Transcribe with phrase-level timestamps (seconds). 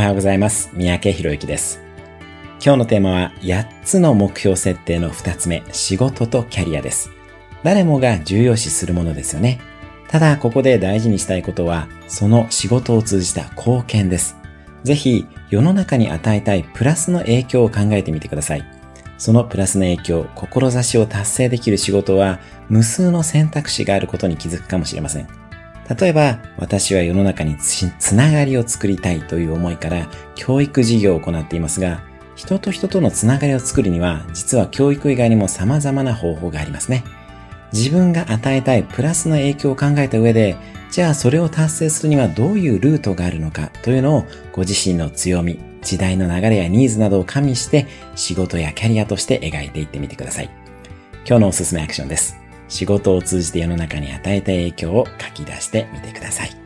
[0.00, 0.70] おはようございます。
[0.72, 1.78] 三宅博之です。
[2.64, 7.10] 今日のテーマは8つの目標設定の2つ目、仕事とキャリアです。
[7.62, 9.60] 誰もが重要視するものですよね。
[10.08, 14.38] ただ、ここで大事にしたいことは、その仕事を通じた貢献です。
[14.84, 18.64] ぜひ、世の中に与えたいプラスの影響を考えてみてください。
[19.18, 22.40] そのプラスの影響、志を達成できる仕事は、
[22.70, 25.39] 無数の選択肢があることに気づくかもしれません。
[25.98, 32.02] 例えば、私は世の中につながりを作りたいという思いから、教育事業を行っていますが、
[32.36, 37.02] 人と人とのつながりを作るには、実は教育以外にも様々な方法がありますね。
[37.72, 40.56] 自分が与えたいプラスの影響を考えた上で、
[40.90, 50.50] じゃあそれを達成するにはどういうルートがあるのかというのをご自身の強み、時代の流れやニーズなどを加味して仕事やキャリアとして描いていってみてください。
[51.26, 52.36] 今日のおすすめアクションです。
[52.70, 56.59] 仕事を通じて世の中に与えた影響を書き出してみてください。